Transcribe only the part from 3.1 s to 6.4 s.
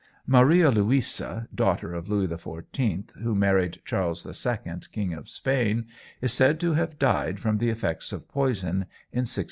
who married Charles II, King of Spain, is